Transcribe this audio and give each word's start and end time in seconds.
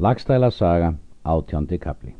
Lagstæla 0.00 0.48
saga, 0.50 0.94
átjándi 1.28 1.76
kapli 1.76 2.14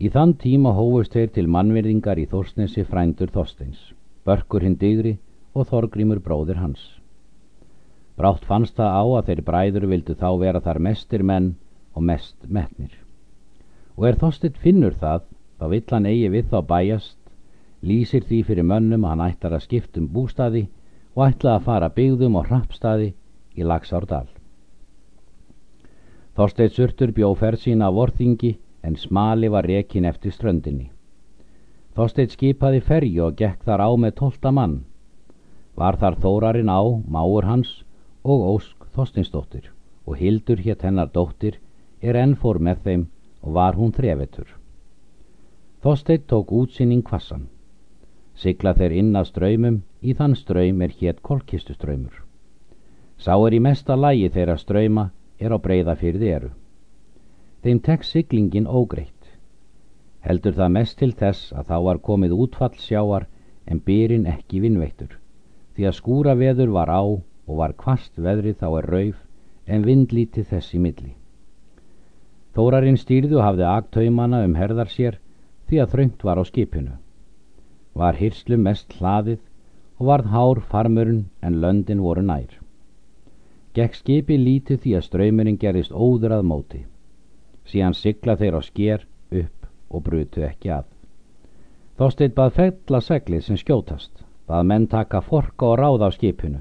Í 0.00 0.08
þann 0.08 0.30
tíma 0.40 0.70
hófust 0.72 1.12
þeir 1.12 1.32
til 1.34 1.50
mannverðingar 1.52 2.16
í 2.16 2.24
Þórsnesi 2.30 2.84
frændur 2.88 3.28
Þorsteins, 3.34 3.80
Börkur 4.24 4.64
hinn 4.64 4.78
digri 4.80 5.18
og 5.52 5.66
Þorgrímur 5.68 6.22
bróðir 6.24 6.62
hans. 6.62 6.80
Brátt 8.16 8.46
fannst 8.48 8.78
það 8.78 8.96
á 8.96 9.04
að 9.04 9.26
þeir 9.26 9.42
bræður 9.50 9.86
vildu 9.90 10.16
þá 10.22 10.30
vera 10.40 10.62
þar 10.64 10.80
mestir 10.86 11.24
menn 11.30 11.50
og 11.92 12.06
mest 12.10 12.48
metnir. 12.48 12.94
Og 14.00 14.06
er 14.08 14.16
Þorstein 14.22 14.56
finnur 14.62 14.96
það, 15.02 15.26
þá 15.60 15.64
vill 15.74 15.90
hann 15.90 16.08
eigi 16.08 16.30
við 16.38 16.48
þá 16.54 16.58
bæjast, 16.70 17.18
lýsir 17.82 18.24
því 18.24 18.38
fyrir 18.48 18.70
mönnum 18.70 19.04
að 19.04 19.12
hann 19.12 19.26
ætlar 19.26 19.58
að 19.58 19.66
skiptum 19.66 20.08
bústaði 20.16 20.64
og 21.12 21.26
ætla 21.28 21.58
að 21.58 21.68
fara 21.68 21.92
byggðum 22.00 22.40
og 22.40 22.48
hrappstaði 22.48 23.10
í 23.60 23.68
Lagsárdal. 23.68 24.24
Þorstein 26.34 26.70
Surtur 26.74 27.12
bjó 27.14 27.28
ferð 27.38 27.60
sína 27.62 27.86
á 27.86 27.94
vorþingi 27.94 28.56
en 28.82 28.96
smali 28.98 29.48
var 29.48 29.68
rekin 29.70 30.08
eftir 30.08 30.34
ströndinni. 30.34 30.88
Þorstein 31.94 32.32
skipaði 32.32 32.80
ferju 32.82 33.28
og 33.28 33.36
gekk 33.38 33.62
þar 33.62 33.84
á 33.86 33.90
með 33.94 34.16
tólta 34.18 34.50
mann. 34.50 34.80
Var 35.78 36.00
þar 36.02 36.18
þórarinn 36.24 36.72
á, 36.74 36.82
máur 37.06 37.46
hans 37.46 37.84
og 38.24 38.42
ósk 38.50 38.90
Þorsteinsdóttir 38.96 39.70
og 40.06 40.18
Hildur 40.18 40.58
hétt 40.58 40.82
hennar 40.82 41.10
dóttir 41.14 41.60
er 42.02 42.18
enn 42.18 42.34
fór 42.34 42.58
með 42.58 42.82
þeim 42.82 43.06
og 43.42 43.54
var 43.54 43.78
hún 43.78 43.94
þrevetur. 43.94 44.48
Þorstein 45.86 46.26
tók 46.26 46.50
útsýning 46.50 47.02
kvassan. 47.06 47.48
Sigla 48.34 48.74
þeir 48.74 48.92
inn 48.98 49.14
að 49.14 49.30
ströymum, 49.30 49.82
í 50.02 50.14
þann 50.18 50.34
ströym 50.34 50.82
er 50.82 50.90
hétt 50.98 51.22
kolkistuströymur. 51.22 52.24
Sá 53.18 53.38
er 53.38 53.54
í 53.54 53.60
mesta 53.62 53.94
lægi 53.94 54.32
þeirra 54.34 54.56
ströyma 54.58 55.12
er 55.38 55.54
á 55.54 55.58
breyða 55.58 55.96
fyrir 55.98 56.24
eru. 56.36 56.50
Þeim 57.64 57.80
tekst 57.80 58.12
siglingin 58.12 58.66
ógreitt. 58.68 59.10
Heldur 60.24 60.54
það 60.56 60.74
mest 60.76 60.98
til 60.98 61.12
þess 61.12 61.52
að 61.52 61.70
þá 61.70 61.76
var 61.88 62.00
komið 62.08 62.36
útfall 62.36 62.76
sjáar 62.80 63.26
en 63.66 63.80
byrinn 63.80 64.26
ekki 64.28 64.60
vinnveittur, 64.60 65.18
því 65.74 65.88
að 65.88 65.98
skúra 65.98 66.34
veður 66.36 66.72
var 66.76 66.92
á 66.92 67.02
og 67.04 67.54
var 67.60 67.74
kvast 67.76 68.16
veðrið 68.16 68.60
þá 68.60 68.68
er 68.78 68.90
rauf 68.94 69.20
en 69.66 69.84
vindlítið 69.84 70.48
þessi 70.52 70.80
milli. 70.80 71.14
Þórarinn 72.54 73.00
stýrðu 73.00 73.40
hafði 73.42 73.66
agtaumana 73.68 74.44
um 74.46 74.54
herðar 74.54 74.92
sér 74.92 75.18
því 75.68 75.80
að 75.82 75.94
þröngt 75.94 76.24
var 76.24 76.40
á 76.40 76.44
skipinu. 76.44 76.92
Var 77.94 78.20
hyrslu 78.20 78.58
mest 78.60 78.94
hlaðið 78.98 79.40
og 79.98 80.06
varð 80.10 80.30
hár 80.34 80.60
farmurinn 80.70 81.24
en 81.42 81.60
löndin 81.62 82.02
voru 82.04 82.22
nær. 82.22 82.63
Gekk 83.74 83.96
skipi 83.98 84.36
lítið 84.38 84.82
því 84.82 84.92
að 84.94 85.06
ströymurinn 85.08 85.58
gerist 85.58 85.92
óður 85.92 86.36
að 86.36 86.44
móti. 86.46 86.80
Síðan 87.66 87.96
sigla 87.98 88.36
þeir 88.38 88.58
á 88.58 88.60
sker 88.62 89.06
upp 89.34 89.66
og 89.90 90.04
brutu 90.06 90.44
ekki 90.46 90.70
að. 90.76 90.84
Þósteit 91.98 92.34
bað 92.34 92.52
fella 92.58 93.00
seglið 93.02 93.42
sem 93.46 93.58
skjótast, 93.58 94.12
bað 94.46 94.68
menn 94.70 94.86
taka 94.90 95.20
forka 95.22 95.72
og 95.72 95.78
ráð 95.80 96.04
á 96.06 96.10
skipinu. 96.14 96.60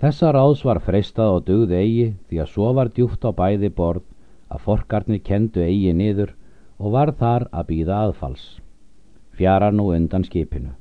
Þessa 0.00 0.32
ráðs 0.36 0.64
var 0.68 0.80
freistað 0.84 1.38
og 1.38 1.46
dugði 1.46 1.76
eigi 1.80 2.08
því 2.28 2.40
að 2.42 2.50
svo 2.52 2.72
var 2.76 2.90
djúft 2.92 3.24
á 3.24 3.32
bæði 3.32 3.70
borð 3.72 4.04
að 4.52 4.64
forkarnir 4.66 5.22
kendu 5.24 5.62
eigi 5.64 5.94
niður 5.96 6.34
og 6.78 6.92
var 6.96 7.14
þar 7.16 7.46
að 7.52 7.68
býða 7.70 8.00
aðfals. 8.06 8.44
Fjara 9.32 9.70
nú 9.72 9.88
undan 9.94 10.26
skipinu. 10.28 10.74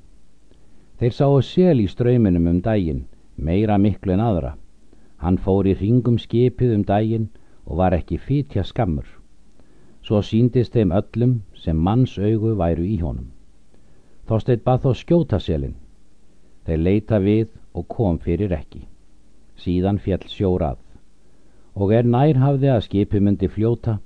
Þeir 0.99 1.15
sáu 1.15 1.39
sel 1.41 1.79
í 1.79 1.87
ströyminum 1.87 2.49
um 2.51 2.59
daginn, 2.61 3.05
meira 3.37 3.77
miklu 3.77 4.17
en 4.17 4.23
aðra. 4.23 4.53
Hann 5.23 5.37
fór 5.39 5.67
í 5.71 5.73
ringum 5.79 6.17
skipið 6.19 6.71
um 6.75 6.81
daginn 6.83 7.29
og 7.63 7.77
var 7.79 7.93
ekki 7.95 8.17
fítja 8.19 8.63
skammur. 8.67 9.05
Svo 10.03 10.19
síndist 10.19 10.73
þeim 10.75 10.91
öllum 10.91 11.35
sem 11.55 11.79
manns 11.79 12.17
augu 12.19 12.51
væru 12.59 12.83
í 12.83 12.97
honum. 12.99 13.29
Þorsteit 14.27 14.65
bað 14.65 14.81
þó 14.83 14.91
skjóta 14.99 15.39
selin. 15.39 15.77
Þeir 16.67 16.83
leita 16.87 17.21
við 17.23 17.47
og 17.71 17.87
kom 17.95 18.19
fyrir 18.19 18.51
ekki. 18.51 18.83
Síðan 19.55 20.01
fjall 20.03 20.27
sjórað. 20.27 20.81
Og 21.79 21.95
er 21.95 22.03
nær 22.03 22.43
hafði 22.43 22.73
að 22.73 22.83
skipi 22.89 23.23
myndi 23.23 23.47
fljóta, 23.47 23.97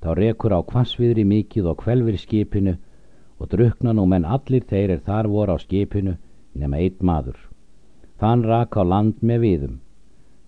þá 0.00 0.14
rekur 0.22 0.54
á 0.54 0.60
kvassviðri 0.70 1.26
mikið 1.26 1.66
og 1.72 1.82
kvelvir 1.82 2.18
skipinu 2.18 2.78
og 3.42 3.50
drukna 3.50 3.92
nú 3.96 4.06
menn 4.06 4.24
allir 4.38 4.62
þeir 4.70 4.94
er 4.96 5.02
þar 5.02 5.34
voru 5.34 5.58
á 5.58 5.58
skipinu 5.58 6.14
nema 6.54 6.78
eitt 6.78 7.02
maður. 7.02 7.38
Þann 8.22 8.46
rak 8.46 8.78
á 8.78 8.86
land 8.86 9.18
með 9.20 9.48
viðum 9.48 9.78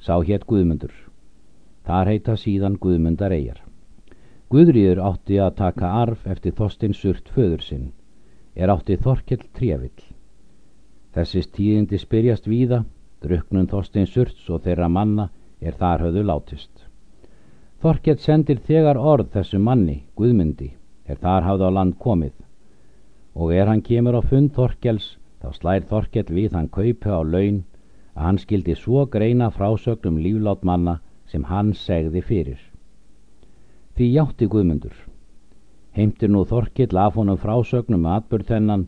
sá 0.02 0.18
hétt 0.26 0.46
Guðmundur. 0.50 0.92
Þar 1.86 2.10
heita 2.10 2.34
síðan 2.38 2.78
Guðmundar 2.82 3.34
eigjar. 3.34 3.60
Guðrýður 4.52 5.00
átti 5.06 5.38
að 5.40 5.54
taka 5.58 5.90
arf 6.02 6.26
eftir 6.28 6.54
Þorstein 6.58 6.94
Surt 6.94 7.30
föður 7.32 7.62
sinn, 7.64 7.86
er 8.54 8.70
átti 8.74 8.98
Þorkell 9.00 9.46
Trévill. 9.56 10.02
Þessis 11.14 11.48
tíðindi 11.54 12.00
spyrjast 12.02 12.48
víða, 12.50 12.82
druknum 13.22 13.68
Þorstein 13.70 14.08
Surts 14.10 14.50
og 14.50 14.62
þeirra 14.66 14.90
manna 14.92 15.30
er 15.60 15.78
þar 15.78 16.06
höfðu 16.06 16.26
látist. 16.28 16.86
Þorkell 17.82 18.19
sendir 18.19 18.60
þegar 18.66 18.98
orð 18.98 19.32
þessu 19.32 19.58
manni, 19.58 20.02
Guðmundi, 20.19 20.72
er 21.06 21.19
þar 21.22 21.48
hafðu 21.48 21.70
á 21.70 21.76
land 21.78 21.98
komið, 21.98 22.34
og 23.34 23.54
er 23.54 23.70
hann 23.70 23.82
kemur 23.82 24.19
á 24.19 24.22
fund 24.22 24.52
Þorkells, 24.54 25.16
þá 25.42 25.48
slær 25.56 25.86
Þorkell 25.90 26.28
við 26.30 26.54
hann 26.58 26.69
kaupa 26.69 27.19
á 27.19 27.20
laun 27.24 27.62
að 28.14 28.24
hann 28.26 28.38
skildi 28.38 28.74
svo 28.76 29.06
greina 29.06 29.48
frásögnum 29.50 30.18
líflát 30.20 30.64
manna 30.68 30.98
sem 31.32 31.44
hann 31.48 31.72
segði 31.72 32.22
fyrir. 32.22 32.60
Því 33.96 34.08
játti 34.16 34.48
Guðmundur. 34.52 34.94
Heimtir 35.96 36.32
nú 36.32 36.44
Þorkill 36.48 36.96
af 36.96 37.16
honum 37.16 37.40
frásögnum 37.40 38.06
atbyrð 38.08 38.52
þennan 38.52 38.86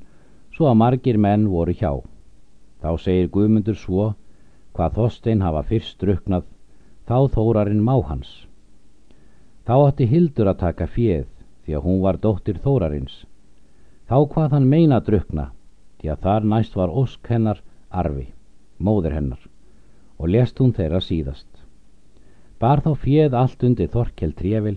svo 0.56 0.68
að 0.70 0.80
margir 0.80 1.18
menn 1.20 1.48
voru 1.48 1.72
hjá. 1.72 2.00
Þá 2.80 2.90
segir 3.00 3.32
Guðmundur 3.32 3.78
svo 3.80 4.12
hvað 4.76 4.96
Þorstein 4.98 5.44
hafa 5.44 5.62
fyrst 5.68 6.00
druknað, 6.00 6.44
þá 7.08 7.28
þórarinn 7.36 7.84
má 7.84 7.94
hans. 8.08 8.46
Þá 9.64 9.74
átti 9.88 10.08
Hildur 10.08 10.50
að 10.50 10.60
taka 10.66 10.86
fjöð 10.86 11.28
því 11.64 11.76
að 11.76 11.84
hún 11.88 12.00
var 12.04 12.20
dóttir 12.20 12.60
þórarins. 12.60 13.24
Þá 14.08 14.16
hvað 14.34 14.56
hann 14.56 14.68
meina 14.68 15.00
drukna 15.00 15.50
því 16.00 16.12
að 16.12 16.24
þar 16.28 16.48
næst 16.52 16.76
var 16.76 16.92
ósk 16.92 17.30
hennar 17.32 17.62
arfi 17.88 18.33
móður 18.78 19.14
hennar, 19.16 19.42
og 20.18 20.30
lest 20.30 20.58
hún 20.58 20.72
þeirra 20.74 21.00
síðast. 21.04 21.48
Bar 22.58 22.80
þá 22.84 22.92
fjöð 23.04 23.36
allt 23.38 23.64
undir 23.66 23.90
Þorkel 23.92 24.32
trefil, 24.38 24.76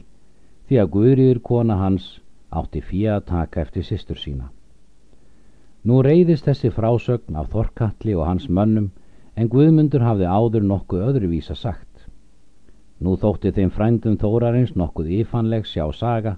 því 0.68 0.80
að 0.82 0.92
Guðriður 0.96 1.42
kona 1.50 1.78
hans 1.80 2.08
átti 2.52 2.82
fjöð 2.84 3.14
að 3.16 3.28
taka 3.32 3.62
eftir 3.62 3.86
sýstur 3.88 4.20
sína. 4.20 4.50
Nú 5.88 6.02
reyðist 6.04 6.48
þessi 6.50 6.72
frásögn 6.74 7.38
af 7.40 7.52
Þorkalli 7.54 8.16
og 8.18 8.28
hans 8.28 8.50
mönnum, 8.50 8.90
en 9.38 9.50
Guðmundur 9.54 10.04
hafði 10.04 10.28
áður 10.28 10.66
nokkuð 10.68 11.06
öðruvísa 11.12 11.56
sagt. 11.56 12.08
Nú 13.00 13.14
þótti 13.22 13.54
þeim 13.54 13.72
frændum 13.72 14.18
þórarins 14.18 14.74
nokkuð 14.76 15.14
yfanleg 15.22 15.68
sjá 15.70 15.86
saga 15.94 16.38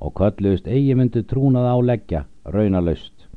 og 0.00 0.14
kölluðust 0.18 0.66
eigi 0.66 0.94
myndu 0.96 1.22
trúnað 1.22 1.68
áleggja 1.74 2.24
raunalaust 2.48 3.28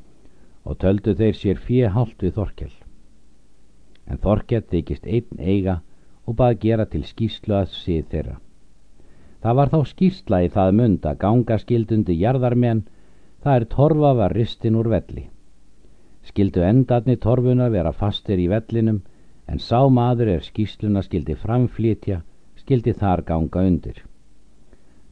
og 0.63 0.77
töldu 0.79 1.13
þeir 1.17 1.35
sér 1.35 1.59
fjö 1.59 1.89
hálft 1.91 2.23
við 2.23 2.37
Þorkel 2.37 2.71
en 4.07 4.21
Þorkett 4.21 4.69
þykist 4.71 5.05
einn 5.05 5.39
eiga 5.39 5.81
og 6.25 6.37
bað 6.39 6.57
gera 6.63 6.85
til 6.85 7.03
skýrslu 7.07 7.57
að 7.57 7.75
síð 7.75 8.07
þeirra. 8.13 8.39
Það 9.41 9.57
var 9.57 9.71
þá 9.73 9.79
skýrsla 9.91 10.39
í 10.45 10.49
það 10.55 10.73
mund 10.79 11.05
að 11.09 11.21
ganga 11.23 11.57
skildundi 11.61 12.17
jarðarmenn, 12.19 12.83
það 13.41 13.55
er 13.59 13.65
torfa 13.75 14.11
var 14.19 14.35
ristin 14.37 14.77
úr 14.77 14.89
velli. 14.91 15.23
Skildu 16.29 16.61
endarni 16.61 17.17
torfuna 17.17 17.69
vera 17.73 17.91
fastir 17.91 18.39
í 18.39 18.47
vellinum, 18.51 19.01
en 19.49 19.59
sá 19.59 19.81
maður 19.89 20.35
er 20.35 20.45
skýrsluna 20.45 21.01
skildi 21.01 21.35
framflítja, 21.35 22.21
skildi 22.61 22.93
þar 22.93 23.25
ganga 23.25 23.65
undir. 23.65 24.03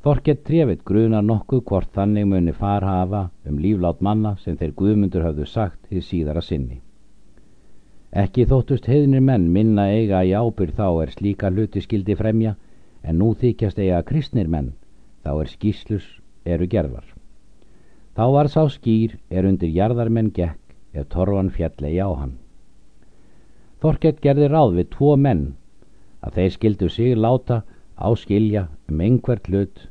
Þorkett 0.06 0.46
trefið 0.48 0.86
grunar 0.88 1.26
nokkuð 1.26 1.64
hvort 1.72 1.90
þannig 1.98 2.30
muni 2.30 2.54
farhafa 2.56 3.26
um 3.50 3.58
líflát 3.60 4.06
manna 4.06 4.36
sem 4.44 4.56
þeir 4.62 4.78
guðmundur 4.82 5.26
hafðu 5.26 5.48
sagt 5.50 5.90
því 5.90 6.04
síðara 6.12 6.44
sinni. 6.46 6.80
Ekki 8.10 8.48
þóttust 8.50 8.88
heiðnir 8.90 9.22
menn 9.22 9.52
minna 9.54 9.84
eiga 9.94 10.24
í 10.26 10.32
ábyrð 10.34 10.80
þá 10.80 10.88
er 11.04 11.12
slíka 11.14 11.52
hluti 11.54 11.84
skildi 11.84 12.16
fremja, 12.18 12.56
en 13.06 13.20
nú 13.22 13.36
þykjast 13.38 13.78
eiga 13.78 14.02
kristnir 14.02 14.50
menn, 14.50 14.72
þá 15.22 15.30
er 15.44 15.52
skýslus 15.52 16.08
eru 16.46 16.66
gerðvar. 16.66 17.06
Þá 18.18 18.26
var 18.34 18.50
sá 18.50 18.66
skýr 18.74 19.14
er 19.30 19.46
undir 19.46 19.70
jarðarmenn 19.70 20.34
gekk 20.34 20.58
ef 20.98 21.06
torfan 21.14 21.54
fjallegi 21.54 22.02
á 22.02 22.10
hann. 22.10 22.34
Þorkett 23.80 24.26
gerði 24.26 24.50
ráð 24.50 24.76
við 24.80 24.90
tvo 24.98 25.14
menn, 25.16 25.46
að 26.26 26.42
þeir 26.42 26.52
skildu 26.58 26.90
sig 26.90 27.16
láta 27.16 27.62
áskilja 27.96 28.68
um 28.90 29.06
einhvert 29.06 29.48
hlut 29.48 29.88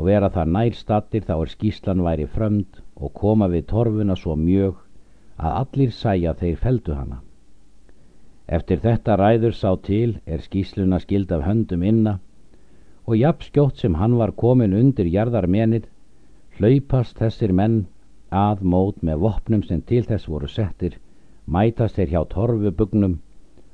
og 0.00 0.06
vera 0.08 0.32
þar 0.32 0.48
nær 0.56 0.72
stattir 0.74 1.28
þá 1.28 1.36
er 1.36 1.52
skýslan 1.52 2.06
væri 2.08 2.24
frömd 2.24 2.80
og 2.96 3.12
koma 3.12 3.52
við 3.52 3.68
torfuna 3.68 4.16
svo 4.16 4.32
mjög 4.48 4.80
að 5.36 5.58
allir 5.60 5.92
sæja 5.92 6.32
þeir 6.40 6.56
feldu 6.56 6.96
hana. 6.96 7.20
Eftir 8.50 8.80
þetta 8.82 9.14
ræður 9.14 9.54
sá 9.54 9.70
til 9.86 10.16
er 10.26 10.42
skýsluna 10.42 10.98
skild 11.02 11.30
af 11.34 11.44
höndum 11.46 11.84
inna 11.86 12.16
og 13.06 13.14
jafnskjótt 13.18 13.78
sem 13.78 13.94
hann 14.00 14.16
var 14.18 14.32
komin 14.42 14.74
undir 14.74 15.06
jarðarmenið 15.06 15.84
hlaupast 16.58 17.20
þessir 17.22 17.52
menn 17.60 17.76
að 18.40 18.64
mót 18.72 19.04
með 19.06 19.22
vopnum 19.24 19.62
sem 19.66 19.82
til 19.86 20.02
þess 20.08 20.26
voru 20.30 20.50
settir 20.50 20.96
mætast 21.46 21.98
þeir 21.98 22.10
hjá 22.14 22.22
torfubugnum 22.32 23.14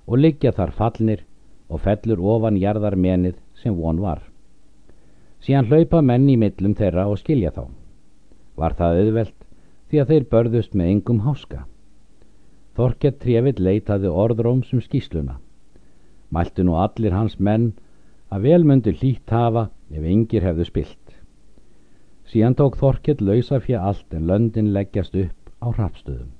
og 0.06 0.20
liggja 0.20 0.52
þar 0.58 0.72
fallnir 0.80 1.22
og 1.68 1.80
fellur 1.86 2.20
ofan 2.34 2.58
jarðarmenið 2.60 3.40
sem 3.62 3.74
von 3.80 4.00
var. 4.00 4.20
Síðan 5.40 5.70
hlaupa 5.70 6.02
menn 6.02 6.28
í 6.28 6.36
millum 6.40 6.76
þeirra 6.76 7.06
og 7.10 7.18
skilja 7.20 7.50
þá. 7.56 7.64
Var 8.56 8.76
það 8.76 9.00
auðvelt 9.00 9.48
því 9.90 10.02
að 10.02 10.12
þeir 10.12 10.28
börðust 10.36 10.76
með 10.76 10.92
engum 10.92 11.24
háska 11.26 11.64
Þorkett 12.76 13.20
trefið 13.24 13.60
leitaði 13.66 14.10
orðróms 14.22 14.72
um 14.76 14.82
skísluna 14.84 15.38
mæltu 16.36 16.64
nú 16.68 16.74
allir 16.82 17.14
hans 17.16 17.38
menn 17.48 17.70
að 18.36 18.48
velmöndu 18.50 18.92
hlýtt 18.98 19.32
hafa 19.32 19.62
ef 19.96 20.08
yngir 20.14 20.44
hefðu 20.44 20.66
spilt 20.68 21.14
síðan 22.32 22.58
tók 22.60 22.76
Þorkett 22.82 23.24
lausa 23.24 23.62
fyrir 23.64 23.86
allt 23.90 24.18
en 24.18 24.28
löndin 24.28 24.74
leggjast 24.76 25.16
upp 25.24 25.54
á 25.64 25.66
hrafstöðum 25.72 26.35